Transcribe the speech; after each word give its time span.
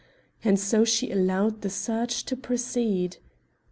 And 0.43 0.59
so 0.59 0.83
she 0.83 1.11
allowed 1.11 1.61
the 1.61 1.69
search 1.69 2.25
to 2.25 2.35
proceed. 2.35 3.17